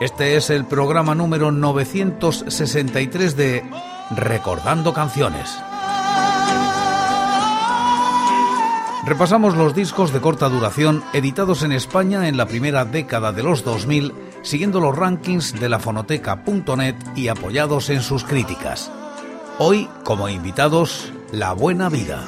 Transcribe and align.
Este 0.00 0.36
es 0.36 0.50
el 0.50 0.66
programa 0.66 1.14
número 1.14 1.50
963 1.50 3.36
de 3.36 3.64
Recordando 4.10 4.92
Canciones. 4.92 5.56
Repasamos 9.06 9.56
los 9.56 9.74
discos 9.74 10.12
de 10.12 10.20
corta 10.20 10.48
duración 10.48 11.02
editados 11.14 11.62
en 11.62 11.72
España 11.72 12.28
en 12.28 12.36
la 12.36 12.46
primera 12.46 12.84
década 12.84 13.32
de 13.32 13.42
los 13.42 13.64
2000 13.64 14.12
siguiendo 14.42 14.80
los 14.80 14.94
rankings 14.94 15.58
de 15.58 15.68
la 15.68 15.78
fonoteca.net 15.78 16.94
y 17.14 17.28
apoyados 17.28 17.88
en 17.90 18.02
sus 18.02 18.22
críticas. 18.22 18.92
Hoy, 19.58 19.88
como 20.04 20.28
invitados, 20.28 21.12
La 21.32 21.52
Buena 21.52 21.88
Vida. 21.88 22.24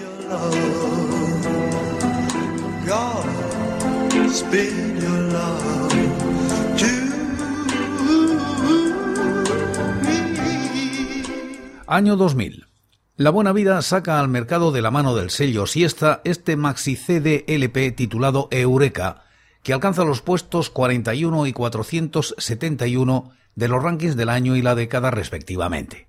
Año 11.91 12.17
2000. 12.17 12.67
La 13.17 13.31
Buena 13.31 13.55
Vida 13.55 13.81
saca 13.81 14.21
al 14.21 14.29
mercado 14.29 14.73
de 14.73 14.83
la 14.83 14.91
mano 14.91 15.17
del 15.17 15.31
sello 15.31 15.67
Siesta 15.67 16.21
este 16.25 16.55
maxi 16.55 16.97
CD 16.97 17.47
LP 17.49 17.93
titulado 17.93 18.49
Eureka, 18.51 19.25
que 19.63 19.73
alcanza 19.73 20.05
los 20.05 20.21
puestos 20.21 20.69
41 20.69 21.47
y 21.47 21.55
471 21.55 23.33
de 23.55 23.69
los 23.69 23.83
rankings 23.83 24.17
del 24.17 24.29
año 24.29 24.55
y 24.55 24.61
la 24.61 24.75
década 24.75 25.11
respectivamente. 25.11 26.09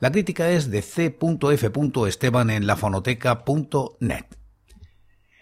La 0.00 0.10
crítica 0.10 0.50
es 0.50 0.72
de 0.72 0.82
c.f. 0.82 1.70
Esteban 2.08 2.50
en 2.50 2.66
lafonoteca.net. 2.66 4.24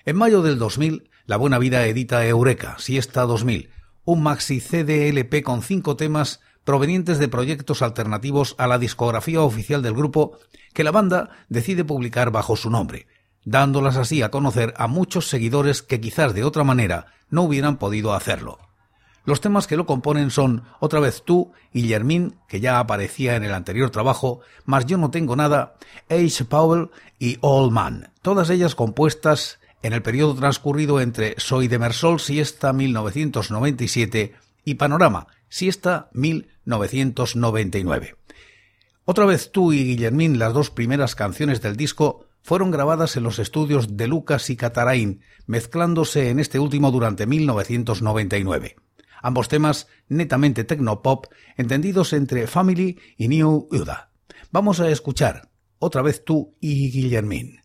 En 0.04 0.16
mayo 0.16 0.42
del 0.42 0.58
2000, 0.58 1.08
La 1.24 1.38
Buena 1.38 1.58
Vida 1.58 1.86
edita 1.86 2.26
Eureka, 2.26 2.76
Siesta 2.78 3.22
2000, 3.22 3.70
un 4.04 4.22
maxi 4.22 4.60
CDLP 4.60 5.42
con 5.42 5.62
cinco 5.62 5.96
temas 5.96 6.40
provenientes 6.64 7.18
de 7.18 7.28
proyectos 7.28 7.82
alternativos 7.82 8.54
a 8.58 8.66
la 8.66 8.78
discografía 8.78 9.42
oficial 9.42 9.82
del 9.82 9.94
grupo 9.94 10.38
que 10.72 10.84
la 10.84 10.90
banda 10.90 11.30
decide 11.48 11.84
publicar 11.84 12.30
bajo 12.30 12.56
su 12.56 12.70
nombre, 12.70 13.06
dándolas 13.44 13.96
así 13.96 14.22
a 14.22 14.30
conocer 14.30 14.74
a 14.76 14.86
muchos 14.86 15.28
seguidores 15.28 15.82
que 15.82 16.00
quizás 16.00 16.34
de 16.34 16.44
otra 16.44 16.64
manera 16.64 17.06
no 17.30 17.42
hubieran 17.42 17.78
podido 17.78 18.14
hacerlo. 18.14 18.58
Los 19.24 19.40
temas 19.40 19.66
que 19.66 19.76
lo 19.76 19.84
componen 19.86 20.30
son 20.30 20.64
Otra 20.80 20.98
vez 20.98 21.22
tú 21.24 21.52
y 21.72 21.88
Germín, 21.88 22.36
que 22.48 22.60
ya 22.60 22.78
aparecía 22.78 23.36
en 23.36 23.44
el 23.44 23.52
anterior 23.52 23.90
trabajo, 23.90 24.40
más 24.64 24.86
Yo 24.86 24.96
no 24.96 25.10
tengo 25.10 25.36
nada, 25.36 25.74
Ace 26.08 26.44
Powell 26.44 26.90
y 27.18 27.36
All 27.42 27.70
Man, 27.70 28.12
todas 28.22 28.48
ellas 28.50 28.74
compuestas 28.74 29.60
en 29.82 29.92
el 29.92 30.02
periodo 30.02 30.34
transcurrido 30.34 31.00
entre 31.00 31.34
Soy 31.38 31.68
de 31.68 31.78
Mersol 31.78 32.20
Siesta 32.20 32.72
1997 32.72 34.34
y 34.64 34.74
Panorama 34.74 35.26
Siesta 35.50 36.08
1999. 36.14 38.16
Otra 39.04 39.26
vez 39.26 39.50
tú 39.50 39.72
y 39.72 39.84
Guillermín, 39.84 40.38
las 40.38 40.54
dos 40.54 40.70
primeras 40.70 41.16
canciones 41.16 41.60
del 41.60 41.76
disco, 41.76 42.28
fueron 42.40 42.70
grabadas 42.70 43.16
en 43.16 43.24
los 43.24 43.40
estudios 43.40 43.96
de 43.96 44.06
Lucas 44.06 44.48
y 44.48 44.56
Catarain, 44.56 45.22
mezclándose 45.46 46.30
en 46.30 46.38
este 46.38 46.60
último 46.60 46.92
durante 46.92 47.26
1999. 47.26 48.76
Ambos 49.22 49.48
temas 49.48 49.88
netamente 50.08 50.62
tecnopop, 50.62 51.26
entendidos 51.56 52.12
entre 52.12 52.46
Family 52.46 53.00
y 53.16 53.26
New 53.26 53.66
Uda. 53.72 54.12
Vamos 54.52 54.78
a 54.78 54.88
escuchar 54.88 55.50
otra 55.80 56.02
vez 56.02 56.24
tú 56.24 56.54
y 56.60 56.92
Guillermín. 56.92 57.59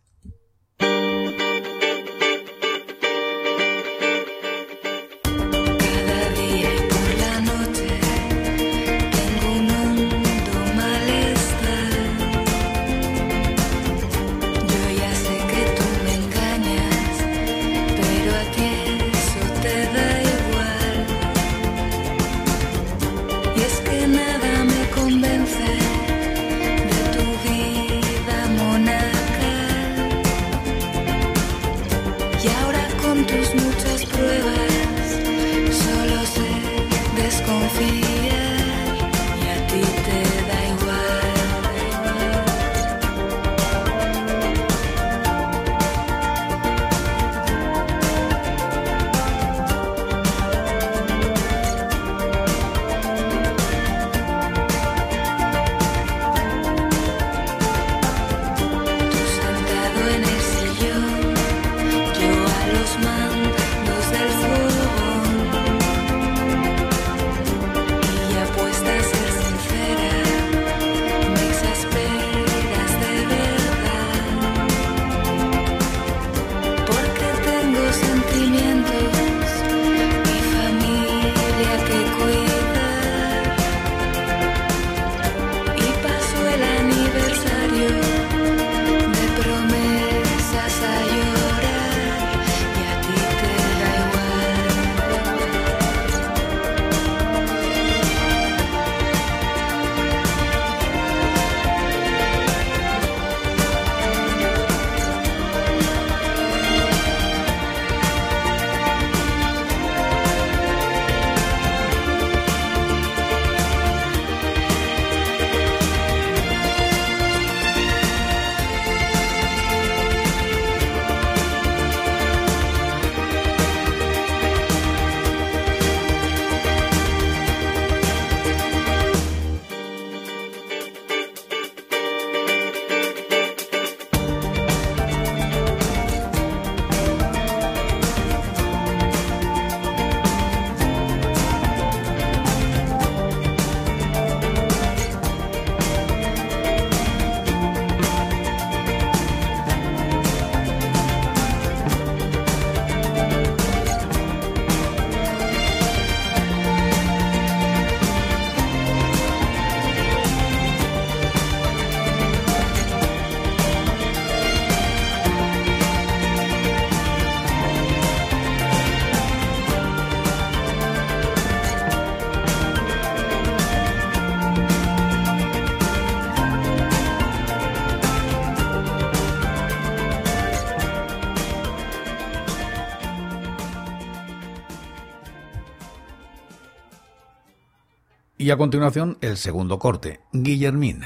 Y 188.45 188.51
a 188.51 188.57
continuación, 188.57 189.17
el 189.21 189.37
segundo 189.37 189.79
corte, 189.79 190.19
Guillermín. 190.31 191.01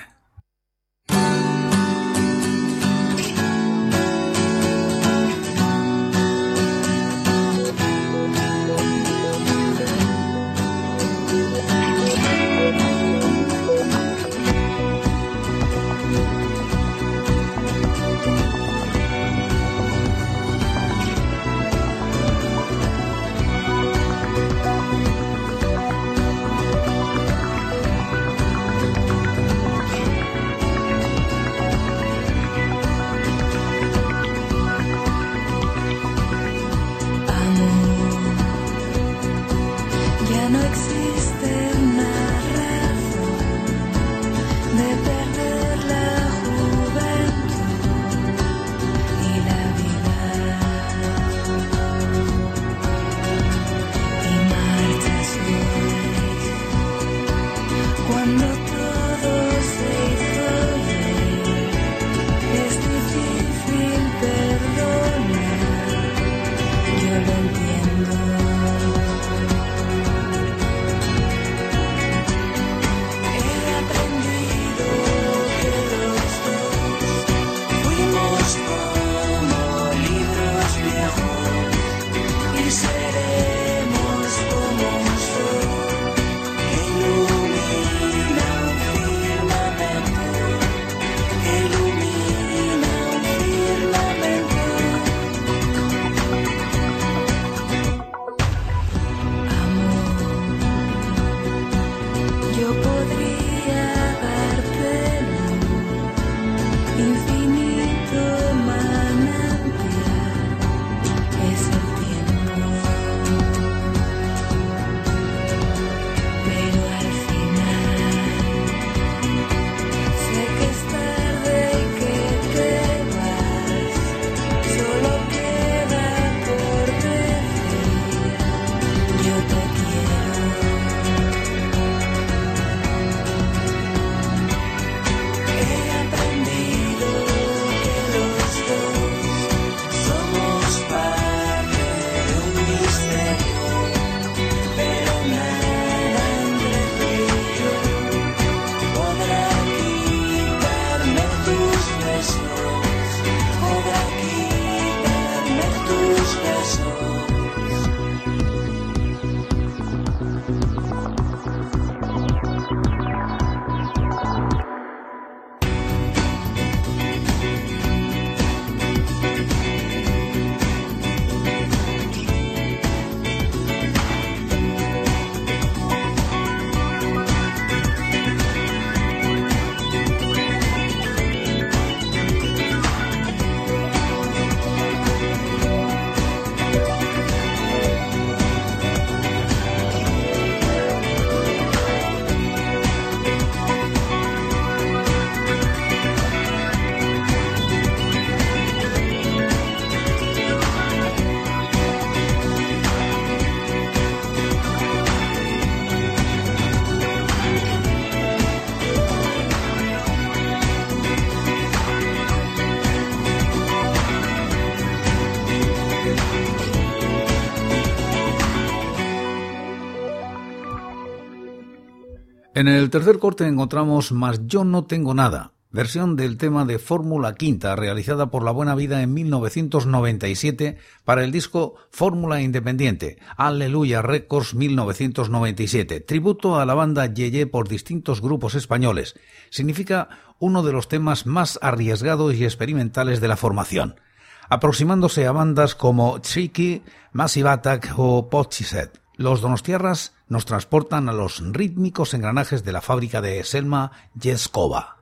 En 222.56 222.68
el 222.68 222.90
tercer 222.90 223.20
corte 223.20 223.46
encontramos 223.46 224.12
Más 224.12 224.48
yo 224.48 224.64
no 224.64 224.86
tengo 224.86 225.14
nada, 225.14 225.54
versión 225.70 226.16
del 226.16 226.38
tema 226.38 226.66
de 226.66 226.80
Fórmula 226.80 227.36
Quinta 227.36 227.76
realizada 227.76 228.32
por 228.32 228.44
La 228.44 228.50
Buena 228.50 228.74
Vida 228.74 229.04
en 229.04 229.14
1997 229.14 230.78
para 231.06 231.24
el 231.24 231.32
disco 231.32 231.76
Fórmula 231.92 232.42
Independiente, 232.42 233.20
Aleluya 233.38 234.02
Records 234.02 234.56
1997, 234.56 236.00
tributo 236.00 236.60
a 236.60 236.66
la 236.66 236.74
banda 236.74 237.06
Yeye 237.06 237.46
por 237.46 237.68
distintos 237.68 238.20
grupos 238.20 238.56
españoles. 238.56 239.14
Significa 239.52 240.10
uno 240.40 240.64
de 240.64 240.74
los 240.74 240.88
temas 240.88 241.28
más 241.28 241.60
arriesgados 241.62 242.34
y 242.34 242.46
experimentales 242.46 243.22
de 243.22 243.28
la 243.28 243.38
formación, 243.38 244.02
aproximándose 244.50 245.28
a 245.28 245.32
bandas 245.32 245.76
como 245.76 246.20
Tricky, 246.20 246.82
Massive 247.12 247.50
Attack 247.50 247.94
o 247.96 248.28
Pochiset. 248.28 249.00
Los 249.18 249.42
donostiarras 249.42 250.14
nos 250.30 250.46
transportan 250.46 251.10
a 251.10 251.14
los 251.14 251.42
rítmicos 251.52 252.14
engranajes 252.14 252.64
de 252.64 252.72
la 252.72 252.82
fábrica 252.82 253.22
de 253.22 253.44
Selma 253.44 253.92
Yeskova. 254.20 254.98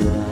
love. 0.00 0.31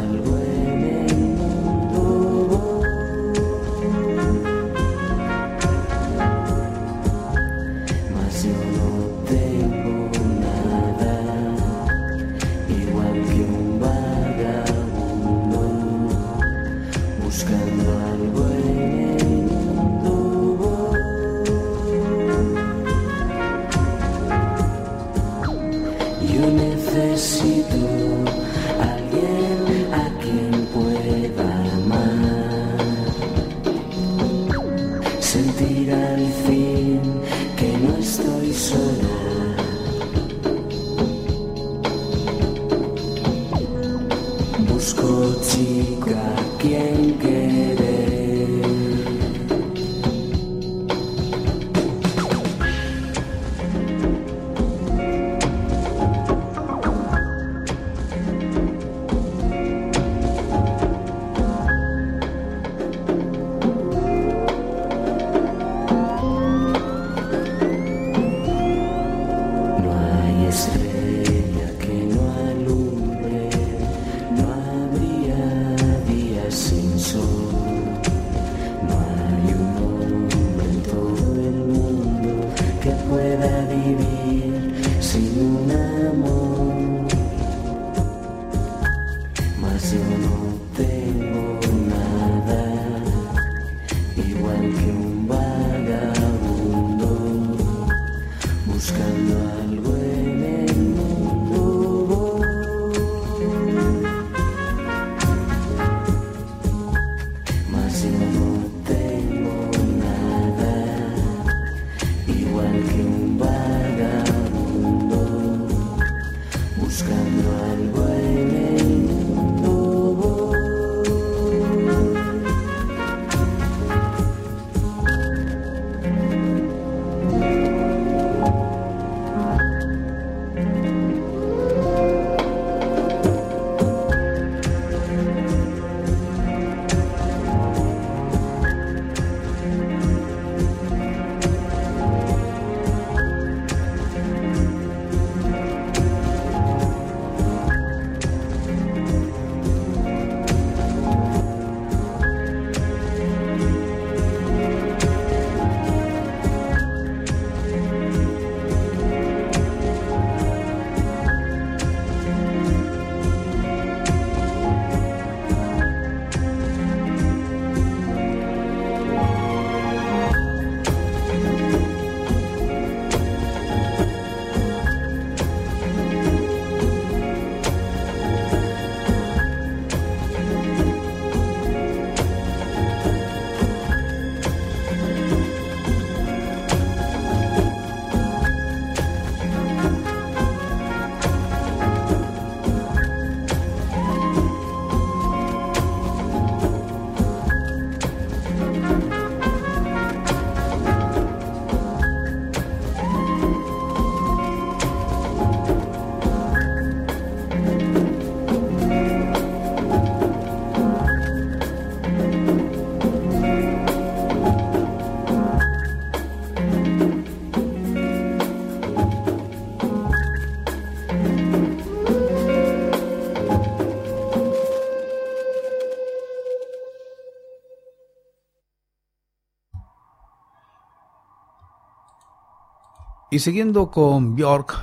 Y 233.32 233.38
siguiendo 233.38 233.92
con 233.92 234.34
Björk, 234.34 234.74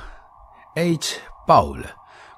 H. 0.74 1.16
Paul, 1.46 1.84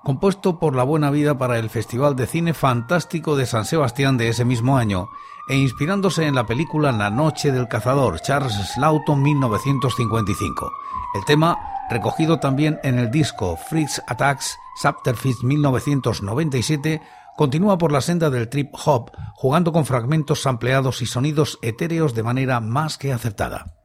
compuesto 0.03 0.59
por 0.59 0.75
La 0.75 0.83
Buena 0.83 1.11
Vida 1.11 1.39
para 1.39 1.57
el 1.57 1.71
Festival 1.71 2.17
de 2.17 2.27
Cine 2.27 2.53
Fantástico 2.53 3.37
de 3.37 3.47
San 3.47 3.65
Sebastián 3.65 4.19
de 4.19 4.29
ese 4.29 4.45
mismo 4.45 4.77
año, 4.77 5.09
e 5.49 5.57
inspirándose 5.57 6.27
en 6.27 6.35
la 6.35 6.47
película 6.47 6.91
La 6.91 7.11
Noche 7.11 7.53
del 7.53 7.69
Cazador, 7.69 8.21
Charles 8.23 8.55
Slaughton 8.75 9.23
1955. 9.23 10.73
El 11.15 11.25
tema, 11.27 11.57
recogido 11.91 12.41
también 12.41 12.81
en 12.83 12.99
el 12.99 13.13
disco 13.13 13.57
Fritz 13.57 14.03
Attacks 14.09 14.59
Subterfuge 14.83 15.45
1997, 15.45 17.03
continúa 17.37 17.79
por 17.79 17.93
la 17.93 18.01
senda 18.01 18.31
del 18.31 18.49
trip 18.49 18.75
hop, 18.85 19.13
jugando 19.35 19.73
con 19.73 19.87
fragmentos 19.87 20.43
sampleados 20.43 21.03
y 21.03 21.07
sonidos 21.07 21.61
etéreos 21.63 22.15
de 22.15 22.25
manera 22.25 22.59
más 22.59 22.99
que 22.99 23.13
acertada. 23.13 23.80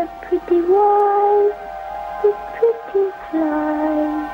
a 0.00 0.06
pretty 0.22 0.62
wife, 0.62 1.60
a 2.24 2.32
pretty 2.56 3.10
fly. 3.30 4.30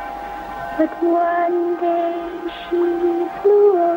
But 0.78 1.02
one 1.02 1.76
day 1.80 2.40
she 2.70 2.76
flew 3.42 3.76
away. 3.76 3.95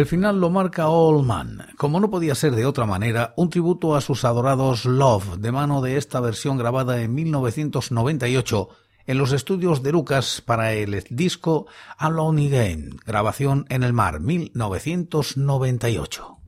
El 0.00 0.06
final 0.06 0.40
lo 0.40 0.48
marca 0.48 0.88
All 0.88 1.26
Man, 1.26 1.66
como 1.76 2.00
no 2.00 2.08
podía 2.08 2.34
ser 2.34 2.54
de 2.54 2.64
otra 2.64 2.86
manera, 2.86 3.34
un 3.36 3.50
tributo 3.50 3.94
a 3.94 4.00
sus 4.00 4.24
adorados 4.24 4.86
Love, 4.86 5.36
de 5.36 5.52
mano 5.52 5.82
de 5.82 5.98
esta 5.98 6.20
versión 6.20 6.56
grabada 6.56 7.02
en 7.02 7.14
1998 7.14 8.70
en 9.06 9.18
los 9.18 9.32
estudios 9.32 9.82
de 9.82 9.92
Lucas 9.92 10.40
para 10.40 10.72
el 10.72 11.04
disco 11.10 11.66
Alone 11.98 12.46
Again, 12.46 12.96
grabación 13.04 13.66
en 13.68 13.82
el 13.82 13.92
mar 13.92 14.20
1998. 14.20 16.38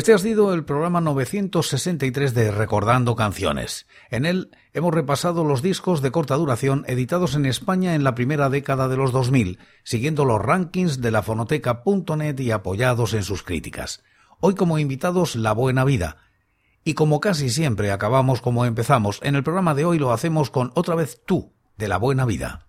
Este 0.00 0.14
ha 0.14 0.18
sido 0.18 0.54
el 0.54 0.64
programa 0.64 1.02
963 1.02 2.32
de 2.32 2.50
Recordando 2.50 3.14
Canciones. 3.16 3.86
En 4.08 4.24
él 4.24 4.50
hemos 4.72 4.94
repasado 4.94 5.44
los 5.44 5.60
discos 5.60 6.00
de 6.00 6.10
corta 6.10 6.36
duración 6.36 6.84
editados 6.86 7.34
en 7.34 7.44
España 7.44 7.94
en 7.94 8.02
la 8.02 8.14
primera 8.14 8.48
década 8.48 8.88
de 8.88 8.96
los 8.96 9.12
2000, 9.12 9.58
siguiendo 9.84 10.24
los 10.24 10.40
rankings 10.40 11.02
de 11.02 11.10
la 11.10 11.22
fonoteca.net 11.22 12.40
y 12.40 12.50
apoyados 12.50 13.12
en 13.12 13.24
sus 13.24 13.42
críticas. 13.42 14.02
Hoy 14.40 14.54
como 14.54 14.78
invitados 14.78 15.36
La 15.36 15.52
Buena 15.52 15.84
Vida. 15.84 16.16
Y 16.82 16.94
como 16.94 17.20
casi 17.20 17.50
siempre 17.50 17.92
acabamos 17.92 18.40
como 18.40 18.64
empezamos, 18.64 19.20
en 19.22 19.34
el 19.34 19.42
programa 19.42 19.74
de 19.74 19.84
hoy 19.84 19.98
lo 19.98 20.14
hacemos 20.14 20.48
con 20.48 20.72
otra 20.76 20.94
vez 20.94 21.20
tú, 21.26 21.52
de 21.76 21.88
La 21.88 21.98
Buena 21.98 22.24
Vida. 22.24 22.68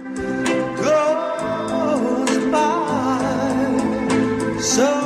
So 4.61 5.00